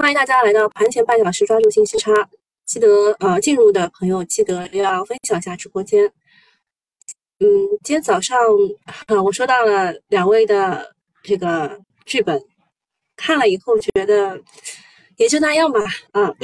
[0.00, 2.10] 欢迎大家来到盘前半小时，抓住信息差。
[2.64, 6.06] 记得呃，进入的朋友记得要分享一下直播间。
[7.38, 7.46] 嗯，
[7.84, 8.38] 今天早上
[9.06, 10.90] 啊，我收到了两位的
[11.22, 12.42] 这个剧本，
[13.14, 14.40] 看了以后觉得
[15.16, 15.80] 也就那样吧。
[16.12, 16.34] 啊，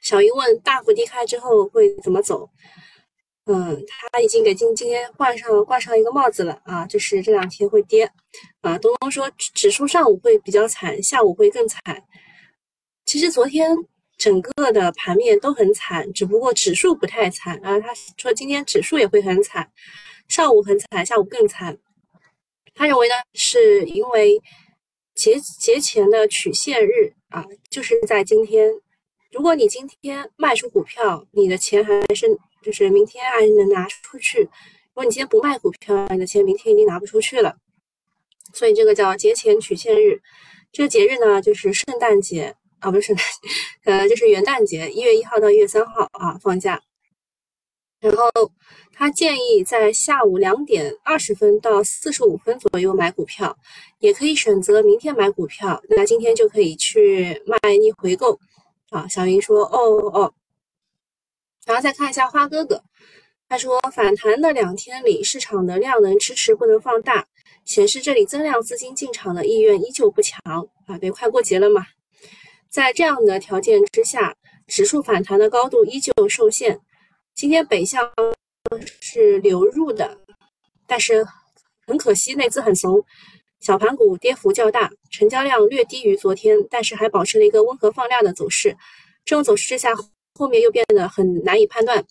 [0.00, 2.48] 小鱼问大幅低开之后会怎么走？
[3.50, 8.04] 嗯，他已经给今今天换上挂上一个帽子了啊，就是这两天会跌
[8.60, 8.76] 啊。
[8.76, 11.80] 东东说指数上午会比较惨，下午会更惨。
[13.06, 13.74] 其实昨天
[14.18, 17.80] 整个的盘面都很惨，只不过指数不太惨啊。
[17.80, 19.72] 他说今天指数也会很惨，
[20.28, 21.78] 上午很惨，下午更惨。
[22.74, 24.42] 他认为呢，是因为
[25.14, 28.70] 节节前的曲线日啊，就是在今天。
[29.32, 32.38] 如果你今天卖出股票，你的钱还是。
[32.62, 34.40] 就是明天还能拿出去。
[34.42, 37.56] 如果你今天不卖股票，你的钱明天已经拿不出去了。
[38.52, 40.20] 所以这个叫节前曲线日。
[40.72, 43.24] 这个节日呢，就是圣诞节啊，不是圣诞，
[43.84, 46.82] 呃，就是元旦节，一月一号到一月三号啊放假。
[48.00, 48.30] 然后
[48.92, 53.56] 他建议在下午两点二十分到四十五分左右买股票，
[53.98, 55.82] 也可以选择明天买股票。
[55.88, 58.38] 那今天就可以去卖逆回购
[58.90, 59.06] 啊。
[59.08, 59.78] 小云说：“哦
[60.12, 60.32] 哦。”
[61.68, 62.82] 然后再看一下花哥哥，
[63.46, 67.26] 他说反弹的两天里，市场的量能迟迟不能放大，
[67.66, 70.40] 显示这里增量资金进场的意愿依旧不强
[70.86, 70.96] 啊。
[70.96, 71.84] 对，快过节了嘛，
[72.70, 74.34] 在这样的条件之下，
[74.66, 76.80] 指数反弹的高度依旧受限。
[77.34, 78.10] 今天北向
[79.02, 80.18] 是流入的，
[80.86, 81.26] 但是
[81.86, 83.04] 很可惜内资很怂，
[83.60, 88.74] 小盘股跌幅较大，成交量略低于昨天，但是还保持了一个温和放量的走势。
[89.26, 89.92] 这种走势之下。
[90.38, 92.04] 后面又变得很难以判断，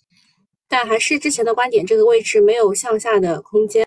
[0.68, 3.86] 但还是之前的观点，这个位置没有向下的空间，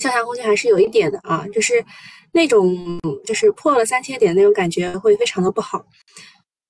[0.00, 1.84] 向下空间还是有一点的啊，就是
[2.32, 5.86] 那种就是破了三千点那种感觉会非常的不好。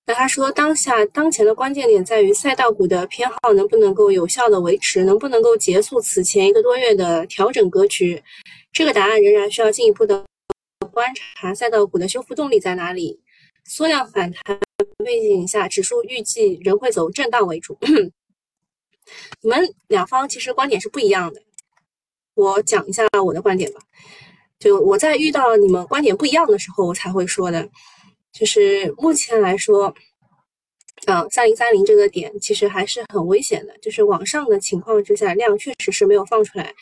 [0.07, 8.23] 那他说，当下当前的关键点在于赛道股的偏好能不能够有效的维持，能不能够结束此前一个多月的调整格局，
[8.71, 10.23] 这个答案仍然需要进一步的
[10.93, 13.19] 观察赛道股的修复动力在哪里，
[13.65, 14.61] 缩量反弹。
[14.99, 17.79] 背景下，指数预计仍会走震荡为主。
[19.43, 21.43] 你们两方其实观点是不一样的，
[22.35, 23.81] 我讲一下我的观点吧。
[24.59, 27.69] 就我在遇到你们观点不一样的时候，我才会说的。
[28.33, 29.95] 就是目前来说，
[31.07, 33.77] 啊，三零三零这个点其实还是很危险的。
[33.79, 36.75] 就是往上的情况之下，量确实是没有放出来。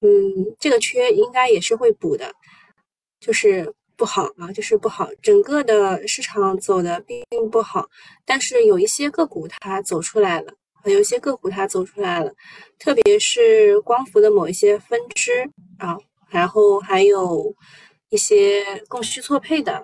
[0.00, 0.08] 嗯，
[0.58, 2.32] 这个缺应该也是会补的。
[3.20, 3.74] 就是。
[3.98, 7.90] 不好啊，就是不好，整个的市场走的并不好，
[8.24, 10.54] 但是有一些个股它走出来了，
[10.84, 12.32] 有一些个股它走出来了，
[12.78, 15.98] 特别是光伏的某一些分支啊，
[16.30, 17.52] 然后还有
[18.10, 19.82] 一些供需错配的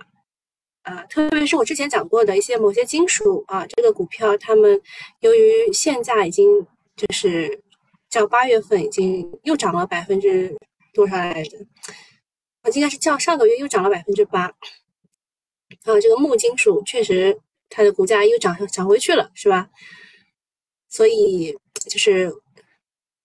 [0.83, 4.81] 啊，特别是我之前讲过的一些某些金属啊，这个股票他们
[5.19, 6.65] 由于现价已经
[6.95, 7.61] 就是
[8.09, 10.57] 较八月份已经又涨了百分之
[10.93, 11.59] 多少来着？
[12.73, 14.53] 应该是较上个月又涨了百分之八，
[15.85, 17.39] 还有这个木金属确实
[17.69, 19.69] 它的股价又涨涨回去了，是吧？
[20.89, 21.57] 所以
[21.91, 22.33] 就是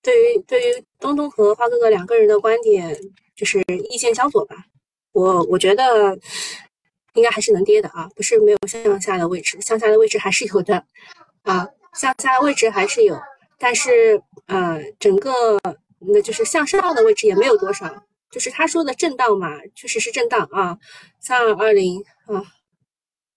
[0.02, 3.00] 对于对于东东和花哥哥两个人的观点
[3.36, 4.66] 就是意见相左吧。
[5.12, 6.18] 我我觉得
[7.14, 10.84] 应该还是能跌的啊，不是没有向下的位置，向下的位置还是有的
[11.44, 13.20] 啊，向下的位置还是有，
[13.58, 15.60] 但是呃，整个
[16.00, 18.04] 那就是向上的位置也没有多少。
[18.32, 20.78] 就是他说的震荡嘛，确实是震荡啊，
[21.20, 22.44] 三二二零啊，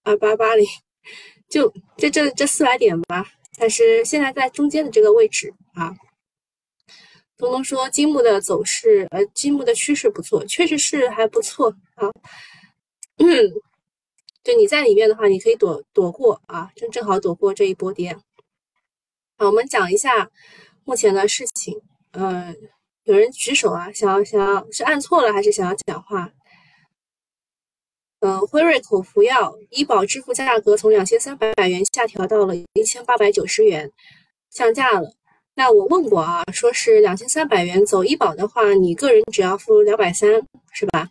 [0.02, 0.66] 二八八零，
[1.48, 3.26] 就这这这四百点吧。
[3.56, 5.94] 但是现在在中间的这个位置啊，
[7.38, 12.10] 东东说金木的走势，呃，金木的趋势不错，确实是还不错啊。
[13.16, 13.26] 嗯，
[14.42, 18.14] 对，你在里面的话，你可以躲躲过啊，正正好躲过这一波跌。
[19.38, 20.30] 好，我们讲一下
[20.84, 21.80] 目前的事情，
[22.10, 22.54] 嗯。
[23.04, 26.30] 有人举手啊，想要想要是按错了还是想要讲话？
[28.20, 33.90] 嗯，辉瑞口服药医保支付价格从两千三百元下调到了一千八百九十元，
[34.50, 35.12] 降价了。
[35.54, 40.30] 那我问过啊，说是两千三百元走医保的话，你个人只要付两百三，
[40.72, 41.08] 是吧？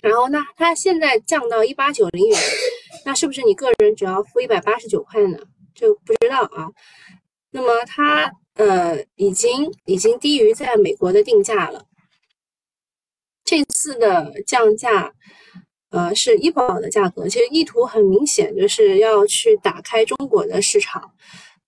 [0.00, 2.40] 然后那它现在降到一八九零元，
[3.04, 5.36] 那是不是你个人只要付一百八十九块呢？
[5.74, 6.70] 就不知道啊。
[7.50, 8.30] 那么它。
[8.58, 11.84] 呃，已经已经低于在美国的定价了。
[13.44, 15.12] 这次的降价，
[15.90, 21.12] 呃，是医保的价格，其实意图很明显，就是要去打开中国的市场，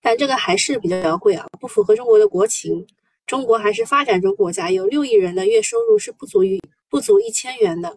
[0.03, 2.85] 但这个还是比较贵啊，不符合中国的国情。
[3.25, 7.97] 中国还是发展中国家，有六亿人的月收入是不足于不足一千元的，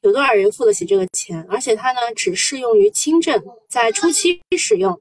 [0.00, 1.46] 有多少人付得起这个钱？
[1.48, 3.40] 而且它呢，只适用于轻症，
[3.70, 5.00] 在初期使用，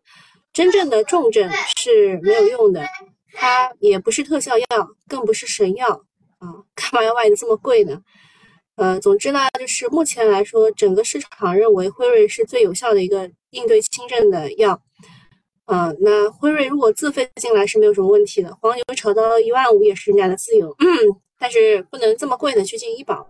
[0.53, 2.87] 真正的重症是没有用的。
[3.37, 4.65] 它也不是特效药，
[5.09, 5.89] 更不是神药
[6.39, 6.47] 啊！
[6.73, 8.01] 干嘛要卖的这么贵呢？
[8.75, 14.81] 呃，总之呢，就是目前来说，整个市场认为辉瑞是最有效的一个应对轻症的药。
[15.65, 20.75] 啊，那辉瑞如果自费进来是没有什么问题的，黄牛炒到一万五也是人家的自由。
[21.37, 23.29] 但是不能这么贵的去进医保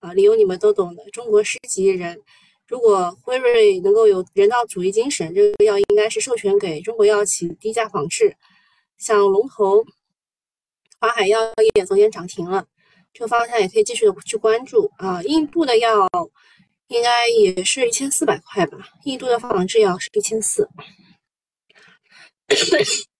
[0.00, 1.02] 啊，理由你们都懂的。
[1.12, 2.20] 中国十几亿人，
[2.68, 8.36] 如果辉瑞能够有人道主义精神，这个药应该是授权给中国药企低价仿制。
[8.98, 9.84] 像龙头
[10.98, 11.40] 华海药
[11.74, 12.66] 业昨天涨停了，
[13.12, 15.22] 这个方向也可以继续的去关注啊。
[15.22, 16.08] 印度的药
[16.88, 18.78] 应该也是一千四百块吧？
[19.04, 20.68] 印度的仿制药是一千四。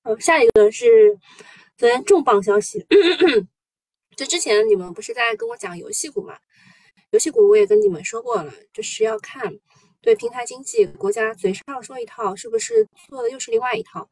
[0.03, 1.19] 好，下一个是
[1.77, 2.87] 昨天重磅消息。
[4.17, 6.39] 就之前你们不是在跟我讲游戏股嘛？
[7.11, 9.53] 游戏股我也跟你们说过了，就是要看
[10.01, 14.09] 对平台经济，国家嘴上说一套，是不是做的又是另外一套？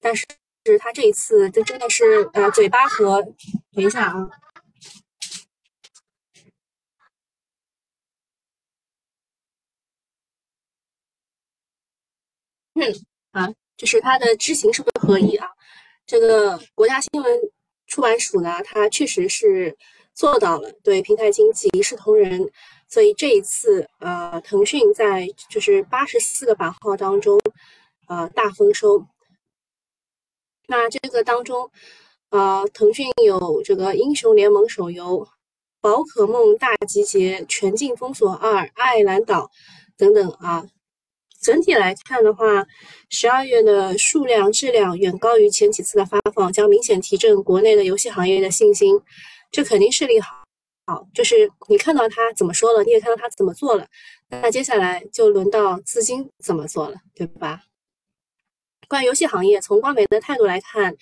[0.00, 0.26] 但是
[0.64, 3.20] 是他这一次，这真的是呃，嘴巴和
[3.74, 4.28] 等一下啊，
[12.74, 12.82] 嗯
[13.32, 15.48] 啊，就是他的知行是不是合一啊？
[16.06, 17.40] 这个国家新闻
[17.86, 19.76] 出版署呢，它确实是
[20.14, 22.50] 做到了对平台经济一视同仁，
[22.88, 27.38] 所以这一次呃，腾讯在就是八十四个版号当中，
[28.08, 29.06] 呃，大丰收。
[30.66, 31.70] 那这个当中，
[32.30, 35.28] 呃，腾讯有这个英雄联盟手游、
[35.80, 39.50] 宝可梦大集结、全境封锁二、爱尔兰岛
[39.96, 40.66] 等等啊。
[41.42, 42.66] 整体来看的话，
[43.10, 48.98] 十二月的数量质量远高于前几次的发放，将明显提振国内的游戏行业的信心。
[49.50, 50.42] 这肯定是利好。
[50.86, 53.86] 好，就是你看到他怎么说了，你也看到他怎么做了，
[54.30, 57.60] 那接下来就轮到资金怎么做了，对吧？
[58.94, 60.94] 关于游戏行业，从光媒的态度来看，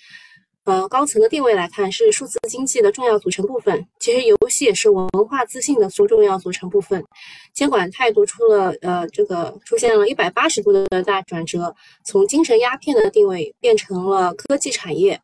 [0.64, 3.86] 呃，高层的定位来看，是数字经济的重要组成部分。
[4.00, 7.04] 其实游戏也是文化自信的重要组成部分。
[7.52, 15.20] 监管态度出了呃，这个出现了一百八十度的大转折，从精神鸦片的定位变成了科技产业。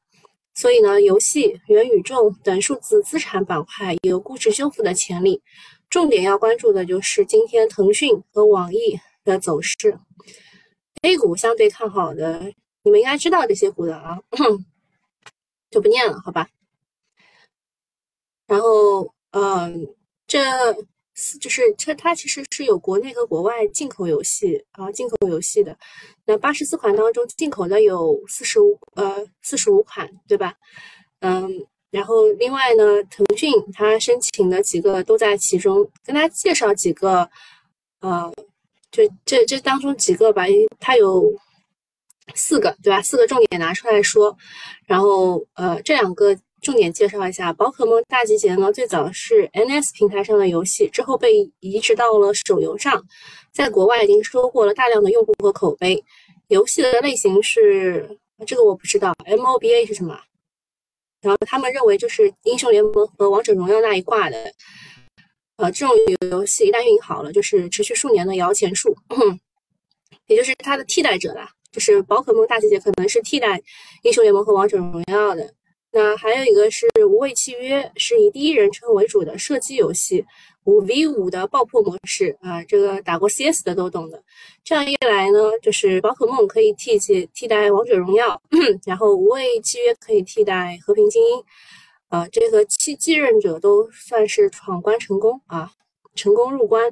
[0.55, 5.41] 所以呢，游戏、元宇宙等数字资产板块有估值修复的潜力。
[5.89, 9.99] 重点要关注的就是今天腾讯和网易的走势。
[11.03, 12.53] A 股相对看好的，
[12.83, 14.19] 你们应该知道这些股的啊，
[15.71, 16.49] 就不念了，好吧？
[18.47, 19.95] 然后，嗯，
[20.27, 20.43] 这
[21.41, 25.79] 就是它，它其实是有国内和国外进口游戏啊，进口游戏的。
[26.25, 30.55] 那八十四款当中，进口的有四十五，呃，四十五款，对吧？
[31.21, 37.31] 嗯，然后另外呢，腾讯它申请的几个都在其中，跟大家介绍几个，
[38.01, 38.33] 呃。
[38.91, 40.45] 就这这当中几个吧，
[40.81, 41.33] 它有
[42.35, 43.01] 四个，对吧？
[43.03, 44.37] 四个重点拿出来说，
[44.87, 47.53] 然后呃，这两个重点介绍一下。
[47.53, 53.03] 宝可梦大集结呢，最早是 NS 平台上的游戏，之后被移植到了手游上，
[53.53, 56.03] 在国外已经收获了大量的用户和口碑。
[56.49, 60.19] 游戏的类型是这个我不知道，MOBA 是什么？
[61.21, 64.53] 然后他们认为就是英雄联盟和王者荣耀那一挂的。
[65.59, 65.95] 呃，这种
[66.31, 68.97] 游戏一旦运营好了，就是持续数年的摇钱树，
[70.29, 71.51] 也就是它的替代者啦。
[71.73, 73.61] 就是宝可梦大集结可能是替代
[74.03, 75.53] 英雄联盟和王者荣耀的。
[75.91, 80.25] 那还有一个是无畏契约，是以第一人称为主的射击游戏，
[80.65, 84.23] 五 v 五的爆破模式啊，这个打过 CS 的都懂的。
[84.63, 86.97] 这样一来呢，就是宝可梦可以替
[87.35, 88.41] 替代王者荣耀，
[88.87, 91.43] 然后无畏契约可以替代和平精英。
[92.09, 95.71] 啊，这个继继任者都算是闯关成功啊，
[96.15, 96.91] 成功入关，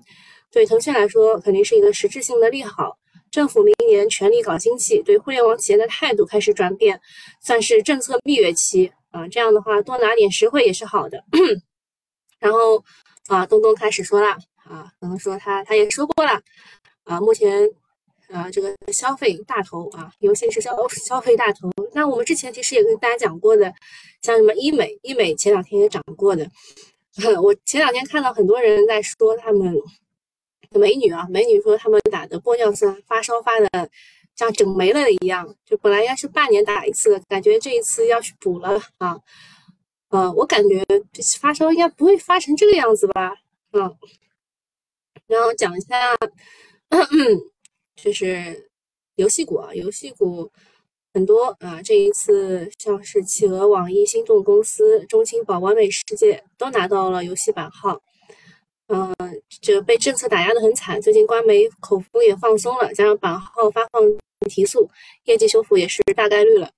[0.52, 2.98] 对腾讯来说肯定是一个实质性的利好。
[3.30, 7.00] 政府明年全力搞经济，对互联网企业的态度开始转变，
[7.40, 9.26] 算是政策蜜月期啊。
[9.28, 11.24] 这样的话，多拿点实惠也是好的。
[12.38, 12.84] 然后
[13.28, 16.40] 啊，东东开始说了啊，东东说他他也说过了
[17.04, 17.68] 啊，目前。
[18.32, 21.70] 啊，这个消费大头啊，尤其是消消费大头。
[21.92, 23.72] 那我们之前其实也跟大家讲过的，
[24.20, 26.48] 像什么医美，医美前两天也涨过的。
[27.42, 29.74] 我前两天看到很多人在说他们
[30.70, 33.88] 美女啊，美女说他们打的玻尿酸发烧发的
[34.34, 39.18] 像整没了一样，就本来应该是半年打一次，感觉这一次要去补了啊。
[40.08, 43.34] 呃，我感觉这发烧应该不会发成这个样子吧？
[43.72, 43.96] 嗯，
[45.26, 46.16] 然后讲一下。
[47.96, 48.68] 就是
[49.16, 50.50] 游戏股啊，游戏股
[51.14, 51.80] 很多啊。
[51.82, 58.00] 这一次像是企鹅、网易、心动公司、中青宝、完美世界都拿到了游戏版号。
[58.88, 59.12] 嗯，
[59.60, 64.00] 这被政策打压的很惨，最近官媒口风也放松了，加上版号发放
[64.48, 64.88] 提速，
[65.24, 66.70] 业绩修复也是大概率了。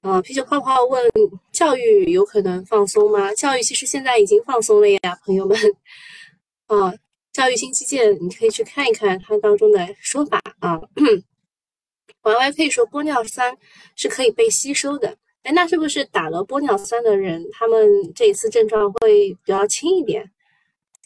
[0.00, 1.04] 呃，啤酒泡泡问
[1.52, 3.34] 教育有可能放松吗？
[3.34, 5.58] 教育其实现在已经放松了呀，朋友们。
[6.66, 6.94] 啊，
[7.40, 10.78] 教育新基建你可以去看一看它当中的说法啊。
[12.22, 13.56] Y Y 可以说玻尿酸
[13.96, 20.30] 是可以被吸收的，哎，那是不是打了玻尿酸的人，他们这一次症状会比较轻一点？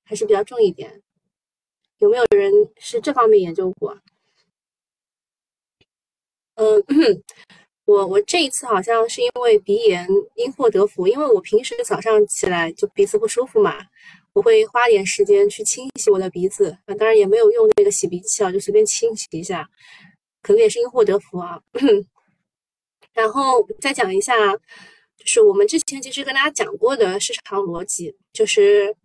[0.03, 1.03] 还是比较重一点，
[1.99, 3.97] 有没有人是这方面研究过？
[6.57, 6.83] 嗯，
[7.87, 13.87] 我我这一次好像是因为鼻炎因祸得福，因为我平时早上起来就鼻子不舒服嘛，
[14.35, 19.67] 我会花点时间去清洗我的鼻子，啊，当然也没有用那个洗鼻器啊，就随便清洗一下，
[20.43, 21.59] 可能也是因祸得福啊。
[23.15, 24.35] 然后再讲一下，
[25.17, 28.95] 就是我们之前其实跟大家讲过的市场逻辑，就是。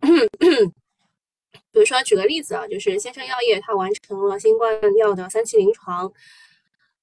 [1.72, 6.12] 比如说，举个例子啊，就是先生药业它完成了新冠药的三期临床。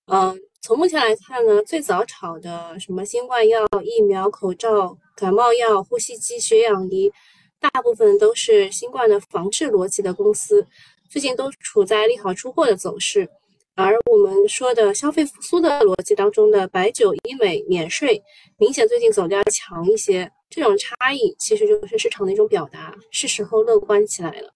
[0.07, 7.11] 嗯，从目前来看呢，最早炒的什么新冠药、疫苗、口罩、感冒药、呼吸机、血氧仪，
[7.59, 10.65] 大部分都是新冠的防治逻辑的公司，
[11.09, 13.27] 最近都处在利好出货的走势。
[13.75, 18.23] 而我们说的消费复苏的逻辑当中的白酒、医美、免税，
[18.57, 20.31] 明显最近走的要强一些。
[20.49, 24.53] 这种差异其实就是市场的一种表达，是时候乐观起来了。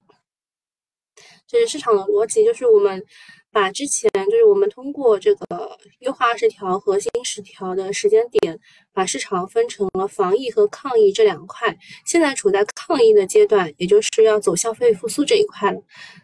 [1.46, 3.03] 这是市场的逻辑，就是我们
[3.51, 8.58] 把之前就是我们通过这个优化二十条核心十条的时间点，
[8.93, 11.77] 把市场分成了防疫和抗疫这两块。
[12.05, 15.81] 现在处在抗疫的阶段，也就是要走消费复苏这一块了。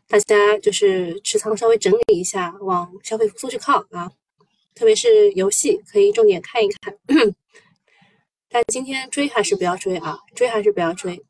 [0.08, 4.10] 大家就是持仓稍微整理一下，往消费复苏去靠啊。
[4.74, 6.96] 特别是游戏，可以重点看一看。
[8.50, 11.22] 但今天追还是不要追啊，追还是不要追。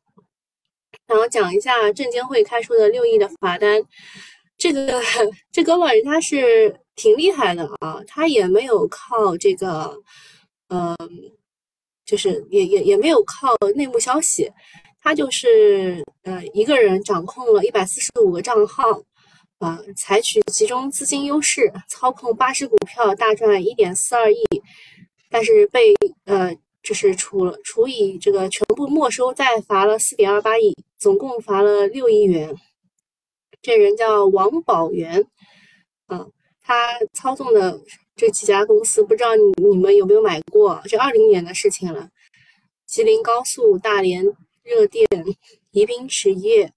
[1.06, 3.82] 然后讲一下证监会开出的六亿的罚单，
[4.58, 5.00] 这个
[5.52, 9.96] 这哥们儿他是挺厉害的啊，他也没有靠这个，
[10.68, 10.96] 嗯，
[12.04, 14.50] 就是也也也没有靠内幕消息，
[15.00, 19.00] 他就是呃一个人掌控了一百四十五个账号，
[19.58, 24.44] 啊，采取集中资金优势，操控八只股票大赚一点四二亿，
[25.30, 26.54] 但是被呃。
[26.80, 32.54] 就是除了除以这个全部没收，再罚了四点二八亿，总共罚了六亿元。
[33.60, 35.26] 这人叫王宝元，
[36.06, 36.26] 啊，
[36.62, 37.80] 他操纵的
[38.14, 40.80] 这几家公司，不知道你你们有没有买过？
[40.84, 42.08] 这二零年的事情了。
[42.86, 44.24] 吉林高速、大连
[44.62, 45.06] 热电、
[45.72, 46.72] 宜宾实业、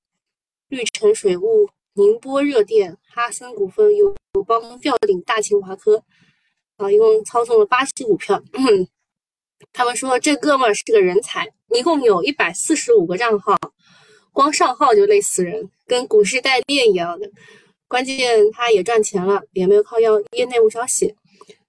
[0.67, 4.13] 绿城水务、宁波热电、哈森股份、友
[4.45, 6.03] 邦吊顶、大秦华科，
[6.77, 8.43] 啊，一共操纵了八只股票。
[9.71, 13.55] 他们说这哥们儿是个人才，一共有一百四十五个账号，
[14.33, 17.29] 光上号就累死人，跟股市代练一样的。
[17.89, 21.13] 关键他也赚钱了，也没有靠要业内幕消息。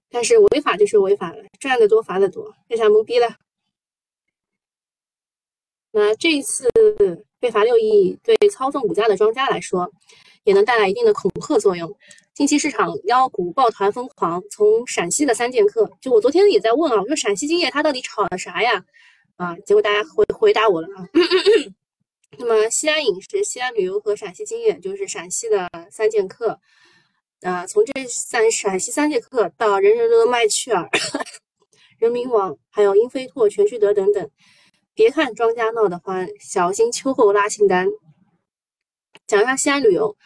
[0.09, 3.35] 但是违法就是违法了，赚的多罚的多，被他懵逼了。
[5.91, 6.71] 那这一次
[7.41, 9.91] 被罚六亿，对操纵股价的庄家来说，
[10.45, 11.93] 也能带来一定的恐吓作用。
[12.33, 18.85] 近期市场妖股抱团疯狂，从陕西的三剑客，就我昨天也在问啊，我说陕西金业它到底炒了啥呀？
[19.35, 21.09] 啊，结果大家回回答我了啊。
[22.39, 26.59] 那么西安饮食、西安旅游和陕西金业就是陕西的三剑客
[27.43, 27.67] 啊。
[27.67, 30.89] 从这三陕西三剑客到人人乐、麦趣尔、
[31.99, 34.31] 人民网，还有英飞拓、全聚德等等，
[34.95, 37.89] 别看庄家闹得欢，小心秋后拉清单。
[39.27, 40.17] 讲一下西安旅游。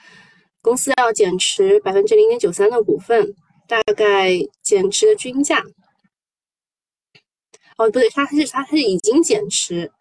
[0.62, 3.36] 公司要减持百分之零点九三的股份，
[3.68, 4.32] 大概
[4.64, 5.62] 减持的均价，
[7.78, 9.92] 哦，不对，它是它它是已经减持，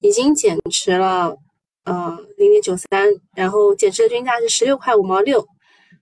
[0.00, 1.36] 已经减持了，
[1.84, 5.46] 呃，零点九三，然后减持的均价是十六块五毛六，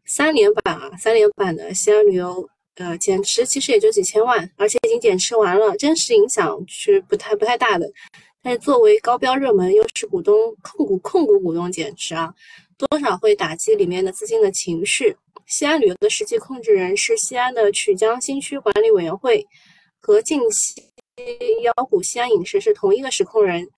[0.06, 7.90] 三连板啊，三连板的西安旅游，呃，减持其实也就几千万，而且已经减持完了，真实影响是不太不太大的，
[8.42, 12.32] 但是作为高标热门，又是股东控股控股股东减持啊。
[12.76, 15.16] 多少会打击里面的资金的情绪。
[15.46, 19.44] 西安旅游的实际控制人是西安的曲江新区管理委员会，
[19.98, 20.80] 和近期
[21.64, 23.68] 妖股西安影视是同一个实控人。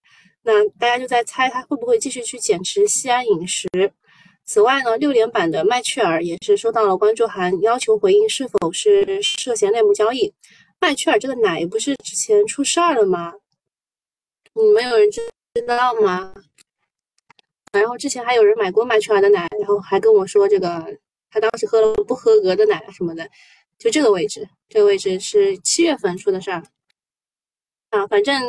[0.42, 3.68] 那大家就在猜他会不会继续去减持西安饮食。
[4.44, 10.32] 此外呢，六连板的麦趣尔也是收到了关注函，要求回应是否是涉嫌内幕交易。
[10.80, 13.35] 麦趣尔这个奶不是之前出事儿了吗？
[14.54, 15.20] 你们有人知
[15.66, 16.35] 道吗？
[17.73, 20.85] 然后之前还有人买过麦趣尔的奶，然后还跟我说这个
[21.30, 23.28] 他当时喝了不合格的奶什么的，
[23.78, 26.64] 就这个位置，这个位置是七月份出的事儿
[27.90, 28.04] 啊。
[28.09, 28.42] 反正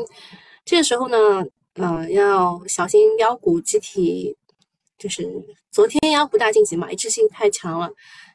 [0.65, 1.45] 这个时候呢，
[1.75, 4.35] 呃，要小心妖股集体
[4.97, 5.25] 就是
[5.71, 7.89] 昨天妖股大晋级嘛，一致性太强了，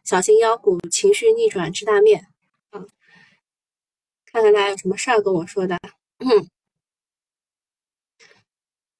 [0.05, 2.27] 小心妖股情绪逆转吃大面
[2.71, 2.83] 啊！
[4.25, 5.79] 看看大家有什么事儿跟我说的。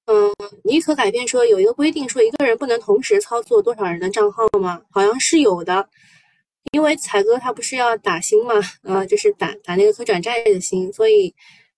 [0.05, 0.31] 嗯，
[0.63, 4.83] 你可改变说有一个规定，说一个人不能同时操作多少人的账号吗？
[4.91, 5.89] 好像是有的，
[6.73, 11.35] 因为彩哥他不是要打新嘛，呃，就是打打那个可转债的新，所以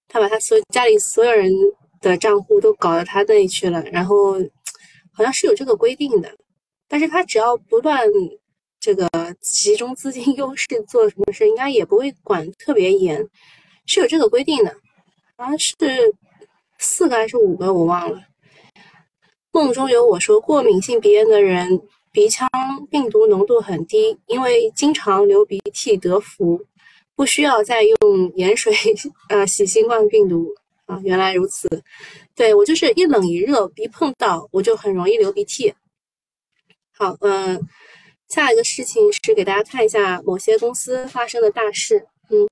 [0.08, 1.50] 他把他所家里所有人
[2.00, 4.34] 的账户都搞到他那里去了，然后
[5.12, 6.36] 好像是有这个规定的，
[6.88, 8.06] 但是他只要不断
[8.80, 9.08] 这个
[9.40, 13.28] 集中资金 优势做什么事，应该也不会管特别严，
[13.86, 14.74] 是有这个规定的，
[15.36, 15.76] 好像是。
[16.80, 18.22] 四个还是五个，我忘了。
[19.50, 22.48] 梦中有我说，过敏性鼻炎的人鼻腔
[22.88, 26.64] 病毒浓度很低，因为经常流鼻涕得福，
[27.16, 28.72] 不需要再用盐水
[29.28, 30.54] 呃洗新冠病毒
[30.88, 31.00] 啊。
[31.04, 31.68] 原来如此，
[32.34, 35.72] 对我就是一冷一热，一碰到我就很容易流鼻涕。
[36.90, 37.60] 好，嗯，
[38.28, 42.48] 下一个事情是给大家看一下某些公司发生的大事，嗯。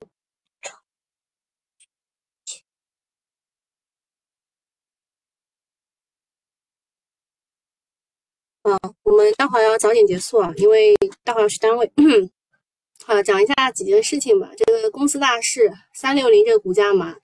[8.68, 11.88] 嗯，我们待会儿要早点结束啊，因为待会儿要去单位。
[13.06, 14.50] 好，讲一下几件事情吧。
[14.56, 17.14] 这个公司大事，三六零这个股价嘛，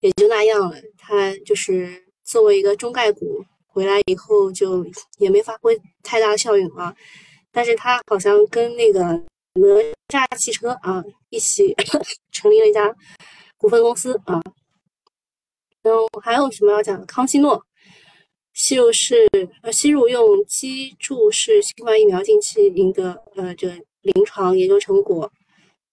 [0.00, 0.76] 也就那样了。
[0.96, 4.86] 他就是作为一个中概股回来以后，就
[5.18, 6.94] 也没发挥太大的效应啊。
[7.52, 9.66] 但是他好像跟那个哪
[10.08, 11.74] 吒汽车啊一起
[12.32, 12.94] 成立了一家
[13.56, 14.40] 股份公司啊。
[15.82, 17.06] 然后还有什么要讲的？
[17.06, 17.64] 康希诺。
[18.54, 19.28] 吸入式
[19.62, 23.68] 呃，吸入用基柱式新冠疫苗近期赢得呃这
[24.00, 25.30] 临床研究成果，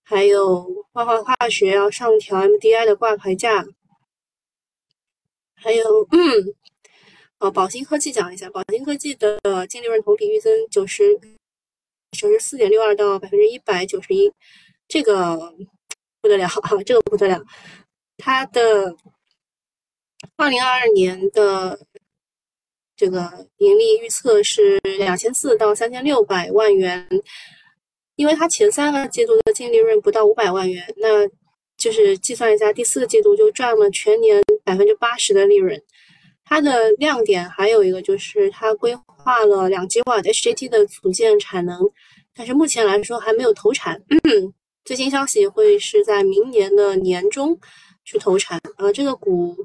[0.02, 3.66] 还有万华化学要上调 MDI 的挂牌价，
[5.64, 6.54] 还有嗯，
[7.40, 11.18] 哦，宝兴科技讲一下，宝兴科技的净利润同比预增九十
[12.12, 14.32] 九十四点六二到百分之一百九十一，
[14.88, 15.54] 这个
[16.22, 17.42] 不得了哈，这个不得了，
[18.18, 18.96] 它的
[20.36, 21.80] 二零二二年的。
[22.96, 27.06] 这个盈利预测是两千四到三千六百万元，
[28.16, 31.28] 因为它前三个季度的净利润不到五百万元，那
[31.76, 35.82] 就是计算一下第四个季度就赚了全年百分之八十的利润。
[36.44, 41.80] 它的亮点还有一个就是它规划了两 G 瓦 HJT 的组件产能，
[42.34, 44.02] 但是目前来说还没有投产。
[44.86, 47.60] 最新消息会是在明年的年中
[48.04, 48.60] 去投产。
[48.78, 49.56] 呃，这个股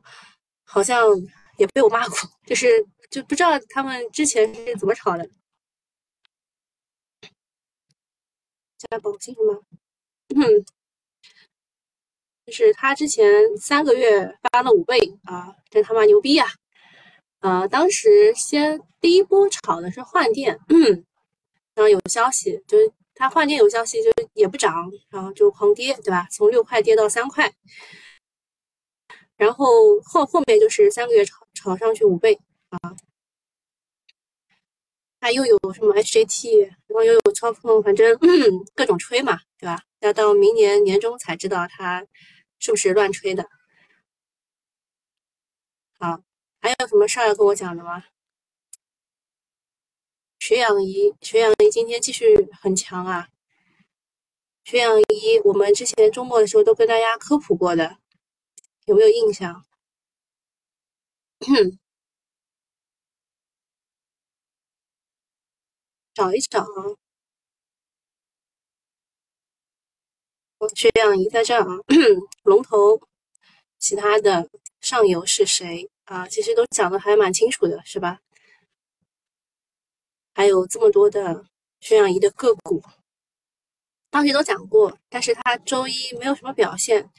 [0.65, 1.09] 好像
[1.57, 2.87] 也被我骂过，就是。
[3.11, 5.27] 就不知道他们之前是怎么炒的。
[8.77, 9.59] 加保金吗？
[10.37, 10.45] 嗯，
[12.49, 16.47] 就是他之前三个月翻了五倍啊，真他妈牛逼呀！
[17.41, 20.59] 呃，当时先第一波炒的是换电，
[21.77, 26.27] 然后有消息，就是他换电有消息就也不涨，然后就狂跌，对吧？
[26.31, 27.53] 从六块跌到三块，
[29.37, 32.41] 然后后后面就是三个月炒炒上去五倍。
[32.71, 32.97] 啊，
[35.21, 38.19] 它又有什么 HJT，然后又有超风，反正
[38.75, 39.83] 各种吹嘛，对吧？
[40.01, 42.07] 要到明年年中才知道它
[42.59, 43.49] 是不是乱吹的。
[45.99, 46.23] 好，
[46.61, 48.05] 还有什么事儿要跟我讲的吗？
[50.39, 53.29] 血氧仪，血氧仪今天继续很强啊！
[54.65, 57.99] 血氧仪，我们之前周末的时候都跟大家科普过的，
[58.87, 59.65] 有没有印象？
[66.15, 66.97] 找一找啊，
[70.75, 71.79] 血氧仪在这儿啊，
[72.43, 73.01] 龙头，
[73.79, 74.49] 其他的
[74.81, 76.27] 上游是谁啊？
[76.29, 78.19] 其实都讲的还蛮清楚的，是吧？
[80.35, 81.45] 还有这么多的
[81.81, 82.83] 血氧仪的个股，
[84.11, 87.11] 当时都讲过，但是它周一没有什么表现，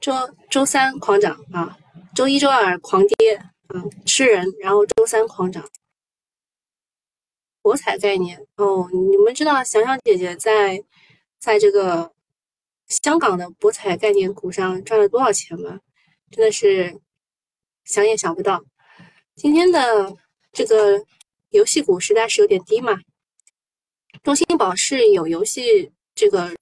[0.00, 0.12] 周
[0.50, 1.76] 周三狂涨啊，
[2.14, 5.68] 周一周二狂跌啊，吃人，然后周三狂涨。
[7.60, 10.82] 博彩概念哦，你们知道想想姐姐在
[11.38, 12.10] 在这个
[12.88, 15.80] 香港的博彩概念股上赚了多少钱吗？
[16.30, 17.00] 真的是
[17.84, 18.62] 想也想不到。
[19.34, 20.16] 今天的
[20.52, 21.04] 这个
[21.50, 22.98] 游戏股实在是有点低嘛。
[24.22, 26.54] 中兴宝是有游戏这个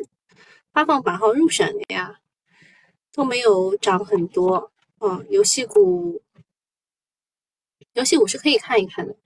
[0.72, 2.20] 发放版号入选的呀，
[3.12, 4.72] 都没有涨很多。
[4.98, 6.22] 嗯，游戏股
[7.94, 9.16] 游戏股是可以看一看的。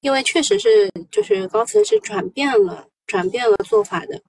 [0.00, 4.22] 因为确实是，就是高层是转变了，转变了做法的。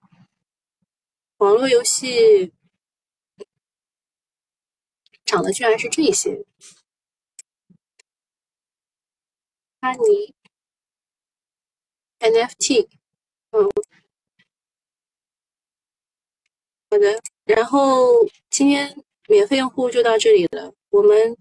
[1.46, 2.52] 网络游戏
[5.24, 6.44] 涨的居然是这些，
[9.80, 10.34] 安妮
[12.18, 12.88] NFT，
[13.52, 13.70] 嗯，
[16.90, 17.22] 好的。
[17.44, 21.38] 然后今天免费用户就到这里了，我们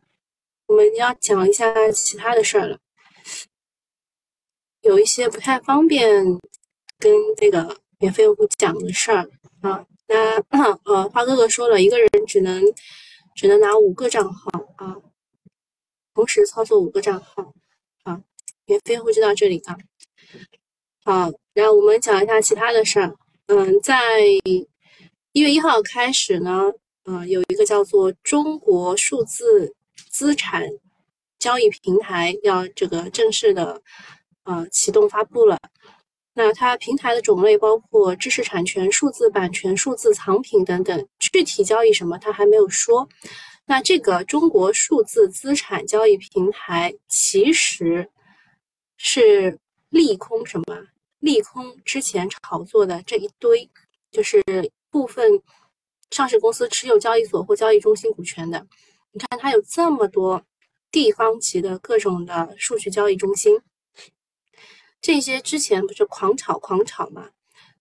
[0.66, 2.78] 我们要讲一下其他的事儿了，
[4.82, 6.22] 有一些不太方便
[6.98, 9.30] 跟这个免费用户讲的事儿
[9.62, 9.86] 啊。
[10.06, 10.40] 那
[10.84, 12.62] 呃，花哥哥说了一个人只能
[13.34, 14.96] 只能拿五个账号啊，
[16.14, 17.54] 同时操作五个账号
[18.02, 18.20] 啊。
[18.66, 19.76] 免费用户就到这里啊。
[21.04, 23.14] 好，然后我们讲一下其他的事儿。
[23.46, 24.66] 嗯，在一
[25.32, 26.72] 月一号开始呢，
[27.04, 29.74] 呃，有一个叫做中国数字
[30.10, 30.66] 资产
[31.38, 33.82] 交易平台要这个正式的
[34.44, 35.58] 呃启动发布了。
[36.35, 43.09] 那它平台的种类包括知识产权、数字版权、数字藏品等等，具体交易什么它还没有说。
[43.66, 48.11] 那这个中国数字资产交易平台其实
[48.97, 50.88] 是利空什么？
[51.20, 53.70] 利空之前炒作的这一堆，
[54.11, 54.42] 就是
[54.90, 55.40] 部分
[56.11, 58.66] 上市公司持有交易所或交易中心股权的。
[59.12, 60.42] 你看，它有这么多
[60.90, 63.59] 地方级的各种的数据交易中心，
[65.04, 67.28] 这些之前不是狂炒狂炒嘛？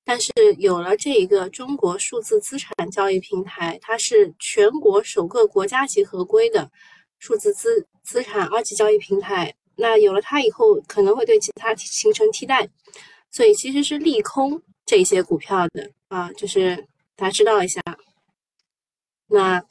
[0.04, 6.70] 但是有了这一个中国数字资产交易平台，它是全国首个国家级合规的
[7.20, 9.56] 数字资资产二级交易平台。
[9.78, 12.68] 那有了它以后，可能会对其他形成替代。
[13.32, 16.76] 所以其实是利空这些股票的啊，就是
[17.16, 17.82] 大家知道一下。
[19.28, 19.64] 那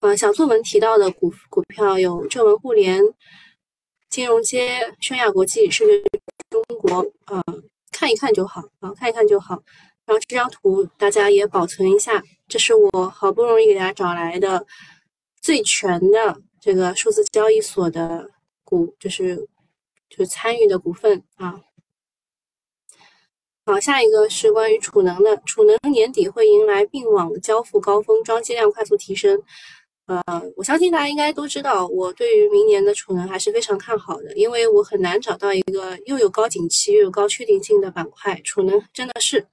[0.00, 3.02] 呃，小作文提到的股股票有正文互联、
[4.14, 6.00] 金融街、宣亚国际、甚至
[6.48, 7.42] 中国，呃，
[7.90, 9.60] 看一看就好啊，看一看就好。
[10.06, 14.64] 然后这张图大家也保存一下，这是我好不容易给大家找来的
[15.40, 18.30] 最全的这个数字交易所的
[18.62, 19.34] 股，就是
[20.08, 21.60] 就是参与的股份啊。
[23.66, 25.42] 好，下一个是关于储能的。
[25.44, 29.42] 储能年底会迎来并网交付高峰，装机量快速提升。
[30.06, 30.22] 呃，
[30.56, 38.38] 我相信大家应该都知道，我对于明年的储能还是非常看好的，因为我很难找到一个又有高景气又有高确定性的板块。
[38.44, 39.46] 储能真的是。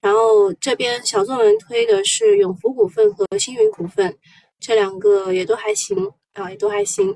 [0.00, 4.16] 然后这边小作文推的是永福股份和星云股份，
[4.60, 7.14] 这两个也都还行啊，也都还行。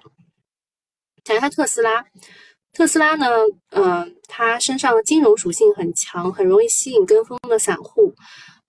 [1.23, 2.05] 讲一下特斯拉。
[2.73, 3.27] 特斯拉呢，
[3.71, 8.13] 嗯，它身上的金融属性很强，很容易吸引跟风的散户。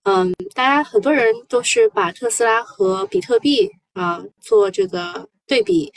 [0.04, 5.92] 嗯，大家很多人都是把特斯拉和比特币啊做这个对比，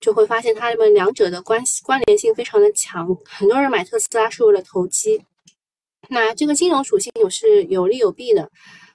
[0.00, 3.06] 就会发现它们两者的关系关联性非常的强。
[3.24, 5.20] 很多人买特斯拉是为了投机。
[6.08, 8.50] 那这个金融属性有是有利有弊的。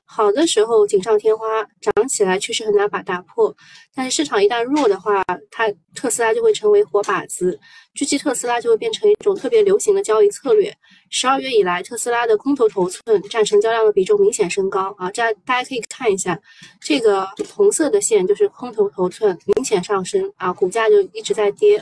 [0.07, 1.45] 好的时候锦上添花，
[1.81, 3.55] 涨起来确实很难把打破。
[3.93, 7.59] 但是市场一旦弱的话，它特斯拉就会成为活靶子，
[7.95, 10.71] 狙击特斯拉就会变成一种特别流行的交易策略。
[11.17, 15.09] 十二月以来，特斯拉的空头头寸占成交量的比重明显升高啊！
[15.11, 16.37] 这大家可以看一下，
[16.81, 17.25] 这个
[17.55, 21.81] 红色的线就是空头头寸明显上升啊，股价就一直在跌，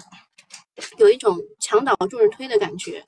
[0.98, 3.04] 有一种墙倒众人推的感觉。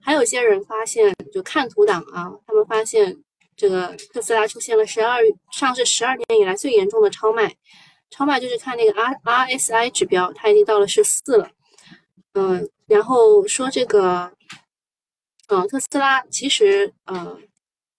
[0.00, 3.16] 还有些人发现，就看图党啊，他们发现。
[3.56, 5.18] 这个特斯拉出现了十二
[5.50, 7.56] 上市十二年以来最严重的超卖，
[8.10, 11.48] 超卖就是看那个 R R S I 指标，它已经到了十四了。
[12.34, 14.30] 嗯，然后说这个，
[15.48, 17.38] 嗯，特斯拉其实，呃，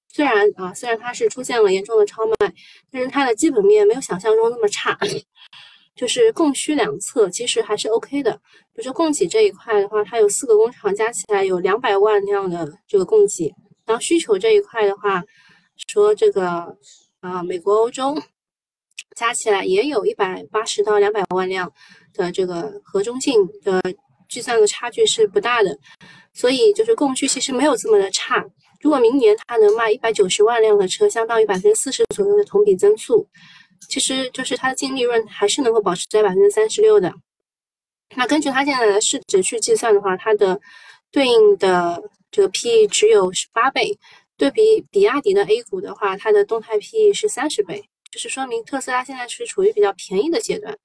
[0.09, 2.53] 虽然啊，虽然它是出现了严重的超卖，
[2.91, 4.97] 但是它的基本面没有想象中那么差，
[5.95, 8.33] 就是供需两侧其实还是 OK 的。
[8.73, 13.53] 比如说供给这一块的话，它有四个工厂加起来有两百万辆的这个供给，
[13.85, 15.23] 然后需求这一块的话。
[15.89, 16.75] 说这个
[17.19, 18.19] 啊，美国、欧洲
[19.15, 21.71] 加起来也有一百八十到两百万辆
[22.13, 23.79] 的这个和中性的
[24.27, 25.77] 计算的差距是不大的，
[26.37, 28.45] 所以就是供需其实没有这么的差。
[28.81, 33.27] 如果明年它能卖一百九十万辆的车，相当于百分之四十左右的同比增速，
[33.89, 37.11] 其实就是它的净利润还是能够保持在百分之三十六的。
[38.15, 40.59] 那根据它现在的市值去计算的话，它的
[41.11, 43.97] 对应的这个 P/E 只有十八倍。
[44.39, 50.77] 对比比亚迪的 A 股的话，它的动态 PE 是三十倍，就是说明特斯拉现在是处于比较便宜的阶段。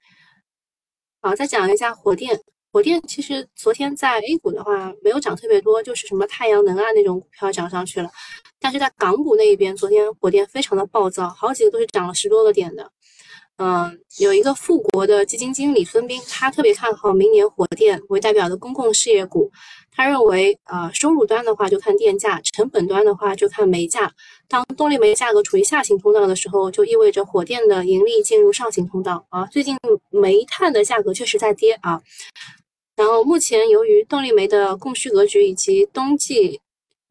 [1.20, 2.40] 好，再讲一下火电，
[2.72, 8.10] 火电其实昨天在 A 股的话没有涨特别多，就是什么太阳能啊那种股票涨上去了，
[8.58, 12.90] 但是在港股那一边，昨天火电非常的暴躁，好几个都是涨了十多个点的。
[13.58, 19.52] 嗯，有一个富国的基金经理孙斌，他特别看好明年火电为代表的公共事业股。
[19.94, 24.10] 他认为，啊，收入端的话就看电价，成本端的话就看煤价。
[24.48, 29.44] 当动力煤价格处于下行通道的时候，就意味着火电的盈利进入上行通道啊。
[29.52, 29.76] 最近
[30.08, 32.00] 煤炭的价格确实在跌啊。
[32.96, 36.60] 然后目前由于动力煤的供需格局以及冬季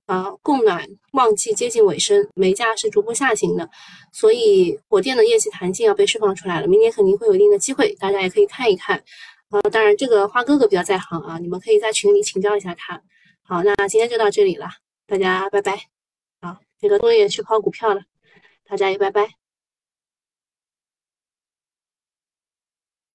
[0.06, 3.70] 啊，供暖旺季接近尾声，煤价是逐步下行的，
[4.12, 9.04] 所以火电的业绩弹性要被释放出来了，明年肯定会有一定的机会，大家也可以看一看。
[9.50, 13.02] 啊，当然这个花哥哥比较在行啊，你们可以在群里请教一下他。
[13.44, 14.68] 好，那今天就到这里了，
[15.08, 15.74] 大家拜拜。
[16.42, 18.02] 好，这个东也去抛股票了，
[18.66, 19.41] 大家也拜拜。